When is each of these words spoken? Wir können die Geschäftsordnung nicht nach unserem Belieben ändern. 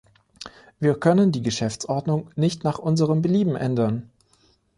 Wir 0.79 0.99
können 0.99 1.31
die 1.31 1.43
Geschäftsordnung 1.43 2.31
nicht 2.35 2.63
nach 2.63 2.79
unserem 2.79 3.21
Belieben 3.21 3.55
ändern. 3.55 4.09